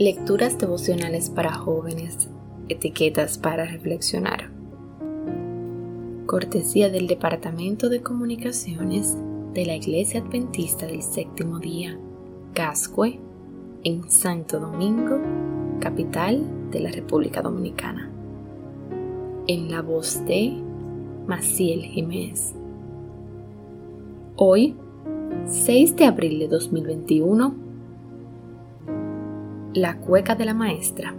Lecturas 0.00 0.56
devocionales 0.58 1.28
para 1.28 1.52
jóvenes, 1.52 2.30
etiquetas 2.70 3.36
para 3.36 3.66
reflexionar. 3.66 4.50
Cortesía 6.24 6.88
del 6.88 7.06
Departamento 7.06 7.90
de 7.90 8.00
Comunicaciones 8.00 9.18
de 9.52 9.66
la 9.66 9.76
Iglesia 9.76 10.22
Adventista 10.22 10.86
del 10.86 11.02
Séptimo 11.02 11.58
Día, 11.58 11.98
Cascue, 12.54 13.20
en 13.84 14.10
Santo 14.10 14.58
Domingo, 14.58 15.20
capital 15.80 16.70
de 16.70 16.80
la 16.80 16.92
República 16.92 17.42
Dominicana. 17.42 18.10
En 19.48 19.70
la 19.70 19.82
voz 19.82 20.24
de 20.24 20.54
Maciel 21.26 21.82
Jiménez. 21.82 22.54
Hoy, 24.36 24.76
6 25.44 25.94
de 25.96 26.06
abril 26.06 26.38
de 26.38 26.48
2021, 26.48 27.69
la 29.74 29.98
cueca 29.98 30.34
de 30.34 30.44
la 30.44 30.54
maestra. 30.54 31.14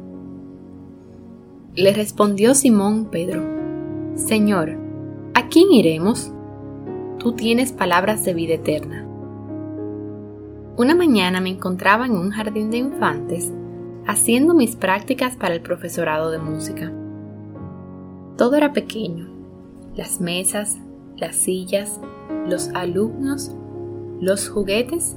Le 1.74 1.94
respondió 1.94 2.54
Simón 2.54 3.06
Pedro, 3.06 3.42
Señor, 4.16 4.78
¿a 5.34 5.48
quién 5.48 5.72
iremos? 5.72 6.34
Tú 7.18 7.34
tienes 7.34 7.72
palabras 7.72 8.26
de 8.26 8.34
vida 8.34 8.56
eterna. 8.56 9.06
Una 10.76 10.96
mañana 10.96 11.40
me 11.40 11.50
encontraba 11.50 12.06
en 12.06 12.14
un 12.14 12.32
jardín 12.32 12.72
de 12.72 12.78
infantes 12.78 13.52
haciendo 14.06 14.54
mis 14.54 14.76
prácticas 14.76 15.38
para 15.38 15.54
el 15.54 15.62
profesorado 15.62 16.32
de 16.32 16.40
música. 16.40 16.92
Todo 18.38 18.56
era 18.56 18.74
pequeño, 18.74 19.30
las 19.96 20.20
mesas, 20.20 20.78
las 21.16 21.36
sillas, 21.36 22.02
los 22.48 22.70
alumnos, 22.70 23.52
los 24.20 24.50
juguetes 24.50 25.16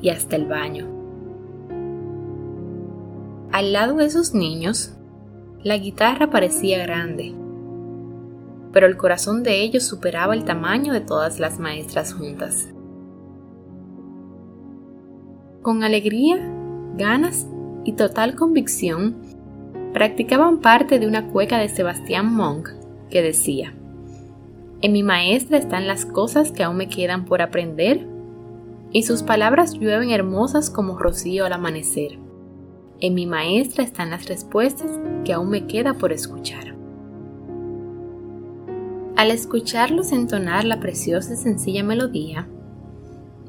y 0.00 0.10
hasta 0.10 0.36
el 0.36 0.46
baño. 0.46 0.99
Al 3.60 3.74
lado 3.74 3.96
de 3.96 4.06
esos 4.06 4.32
niños, 4.32 4.94
la 5.62 5.76
guitarra 5.76 6.30
parecía 6.30 6.78
grande, 6.78 7.34
pero 8.72 8.86
el 8.86 8.96
corazón 8.96 9.42
de 9.42 9.60
ellos 9.60 9.84
superaba 9.84 10.32
el 10.32 10.46
tamaño 10.46 10.94
de 10.94 11.02
todas 11.02 11.38
las 11.38 11.58
maestras 11.58 12.14
juntas. 12.14 12.70
Con 15.60 15.84
alegría, 15.84 16.38
ganas 16.96 17.48
y 17.84 17.92
total 17.92 18.34
convicción, 18.34 19.16
practicaban 19.92 20.60
parte 20.62 20.98
de 20.98 21.06
una 21.06 21.28
cueca 21.28 21.58
de 21.58 21.68
Sebastián 21.68 22.34
Monk 22.34 22.70
que 23.10 23.20
decía, 23.20 23.74
En 24.80 24.92
mi 24.92 25.02
maestra 25.02 25.58
están 25.58 25.86
las 25.86 26.06
cosas 26.06 26.50
que 26.50 26.62
aún 26.62 26.78
me 26.78 26.88
quedan 26.88 27.26
por 27.26 27.42
aprender, 27.42 28.06
y 28.90 29.02
sus 29.02 29.22
palabras 29.22 29.74
llueven 29.74 30.12
hermosas 30.12 30.70
como 30.70 30.96
rocío 30.96 31.44
al 31.44 31.52
amanecer. 31.52 32.29
En 33.02 33.14
mi 33.14 33.24
maestra 33.24 33.82
están 33.82 34.10
las 34.10 34.28
respuestas 34.28 34.90
que 35.24 35.32
aún 35.32 35.48
me 35.48 35.66
queda 35.66 35.94
por 35.94 36.12
escuchar. 36.12 36.74
Al 39.16 39.30
escucharlos 39.30 40.12
entonar 40.12 40.66
la 40.66 40.80
preciosa 40.80 41.32
y 41.32 41.36
sencilla 41.36 41.82
melodía, 41.82 42.46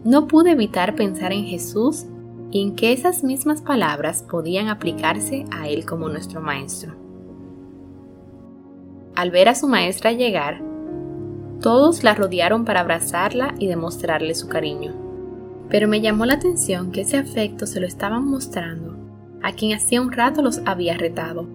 no 0.06 0.28
pude 0.28 0.52
evitar 0.52 0.96
pensar 0.96 1.34
en 1.34 1.44
Jesús 1.44 2.06
y 2.50 2.64
en 2.64 2.76
que 2.76 2.94
esas 2.94 3.26
mismas 3.26 3.62
palabras 3.62 4.24
podían 4.24 4.70
aplicarse 4.70 5.44
a 5.52 5.68
Él 5.68 5.86
como 5.86 6.08
nuestro 6.08 6.40
Maestro. 6.40 6.96
Al 9.16 9.32
ver 9.32 9.50
a 9.50 9.56
su 9.56 9.68
maestra 9.68 10.14
llegar, 10.14 10.62
todos 11.60 12.06
la 12.06 12.16
rodearon 12.16 12.64
para 12.64 12.80
abrazarla 12.80 13.54
y 13.60 13.68
demostrarle 13.68 14.34
su 14.34 14.48
cariño. 14.48 14.94
Pero 15.70 15.90
me 15.90 16.00
llamó 16.00 16.26
la 16.26 16.36
atención 16.36 16.92
que 16.92 17.02
ese 17.02 17.18
afecto 17.18 17.68
se 17.68 17.82
lo 17.82 17.88
estaban 17.88 18.26
mostrando 18.26 19.01
a 19.44 19.54
quien 19.54 19.74
hacía 19.76 20.02
un 20.02 20.12
rato 20.12 20.42
los 20.42 20.62
había 20.66 20.98
retado. 20.98 21.48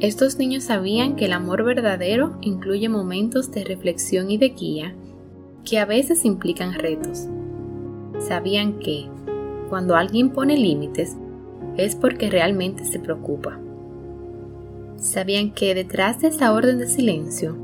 Estos 0.00 0.38
niños 0.38 0.64
sabían 0.64 1.14
que 1.14 1.26
el 1.26 1.32
amor 1.32 1.62
verdadero 1.62 2.38
incluye 2.40 2.88
momentos 2.88 3.50
de 3.50 3.64
reflexión 3.64 4.30
y 4.30 4.38
de 4.38 4.48
guía 4.50 4.94
que 5.64 5.78
a 5.78 5.84
veces 5.84 6.24
implican 6.24 6.72
retos. 6.72 7.28
Sabían 8.18 8.78
que, 8.78 9.08
cuando 9.68 9.96
alguien 9.96 10.30
pone 10.30 10.56
límites, 10.56 11.16
es 11.76 11.96
porque 11.96 12.30
realmente 12.30 12.84
se 12.84 12.98
preocupa. 12.98 13.58
Sabían 14.96 15.50
que 15.52 15.74
detrás 15.74 16.20
de 16.20 16.28
esa 16.28 16.52
orden 16.52 16.78
de 16.78 16.86
silencio 16.86 17.56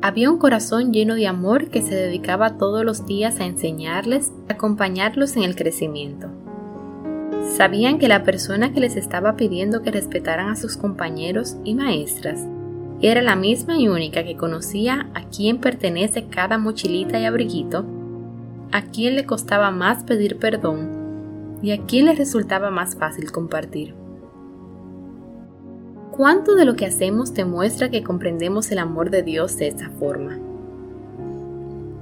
había 0.00 0.30
un 0.30 0.38
corazón 0.38 0.92
lleno 0.92 1.16
de 1.16 1.26
amor 1.26 1.70
que 1.70 1.82
se 1.82 1.94
dedicaba 1.94 2.56
todos 2.56 2.84
los 2.84 3.04
días 3.06 3.40
a 3.40 3.46
enseñarles, 3.46 4.32
a 4.48 4.52
acompañarlos 4.52 5.36
en 5.36 5.42
el 5.42 5.56
crecimiento. 5.56 6.28
Sabían 7.42 7.98
que 7.98 8.08
la 8.08 8.22
persona 8.22 8.72
que 8.72 8.80
les 8.80 8.96
estaba 8.96 9.36
pidiendo 9.36 9.82
que 9.82 9.90
respetaran 9.90 10.48
a 10.48 10.56
sus 10.56 10.76
compañeros 10.76 11.56
y 11.64 11.74
maestras 11.74 12.46
era 13.00 13.22
la 13.22 13.36
misma 13.36 13.78
y 13.78 13.88
única 13.88 14.24
que 14.24 14.36
conocía 14.36 15.08
a 15.14 15.24
quién 15.28 15.58
pertenece 15.58 16.26
cada 16.26 16.58
mochilita 16.58 17.18
y 17.18 17.24
abriguito, 17.24 17.84
a 18.72 18.82
quién 18.82 19.14
le 19.14 19.24
costaba 19.24 19.70
más 19.70 20.04
pedir 20.04 20.38
perdón 20.38 21.58
y 21.62 21.70
a 21.70 21.80
quién 21.86 22.06
le 22.06 22.14
resultaba 22.14 22.70
más 22.70 22.96
fácil 22.96 23.30
compartir. 23.30 23.94
¿Cuánto 26.10 26.56
de 26.56 26.64
lo 26.64 26.74
que 26.74 26.86
hacemos 26.86 27.34
demuestra 27.34 27.90
que 27.90 28.02
comprendemos 28.02 28.72
el 28.72 28.78
amor 28.78 29.10
de 29.10 29.22
Dios 29.22 29.56
de 29.56 29.68
esta 29.68 29.90
forma? 29.90 30.38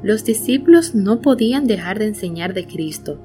Los 0.03 0.25
discípulos 0.25 0.95
no 0.95 1.21
podían 1.21 1.67
dejar 1.67 1.99
de 1.99 2.07
enseñar 2.07 2.55
de 2.55 2.67
Cristo 2.67 3.19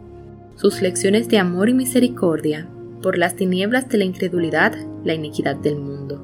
sus 0.62 0.80
lecciones 0.84 1.28
de 1.28 1.40
amor 1.40 1.70
y 1.70 1.74
misericordia 1.74 2.68
por 3.02 3.18
las 3.18 3.36
tinieblas 3.36 3.90
de 3.90 3.98
la 3.98 4.04
incredulidad, 4.04 4.76
la 5.04 5.16
iniquidad 5.16 5.56
del 5.56 5.78
mundo. 5.78 6.24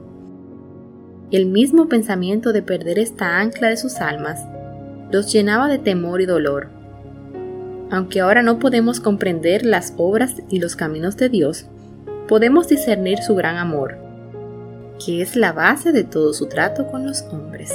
El 1.32 1.48
mismo 1.48 1.90
pensamiento 1.90 2.54
de 2.54 2.62
perder 2.62 3.00
esta 3.00 3.40
ancla 3.40 3.70
de 3.70 3.78
sus 3.78 3.96
almas 3.96 4.46
los 5.12 5.34
llenaba 5.34 5.68
de 5.68 5.80
temor 5.80 6.22
y 6.22 6.28
dolor. 6.28 6.68
Aunque 7.90 8.20
ahora 8.20 8.44
no 8.44 8.60
podemos 8.60 9.00
comprender 9.00 9.66
las 9.66 9.96
obras 9.98 10.36
y 10.52 10.60
los 10.60 10.76
caminos 10.76 11.18
de 11.18 11.30
Dios, 11.30 11.66
podemos 12.28 12.68
discernir 12.68 13.18
su 13.24 13.34
gran 13.34 13.58
amor, 13.58 13.98
que 15.04 15.24
es 15.24 15.36
la 15.36 15.52
base 15.52 15.92
de 15.92 16.04
todo 16.04 16.32
su 16.34 16.46
trato 16.46 16.86
con 16.86 17.08
los 17.08 17.24
hombres. 17.32 17.74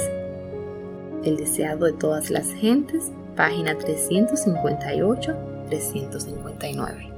El 1.25 1.35
deseado 1.35 1.87
de 1.87 1.93
todas 1.93 2.29
las 2.29 2.53
gentes, 2.53 3.11
página 3.35 3.77
358 3.77 5.52
359. 5.79 7.12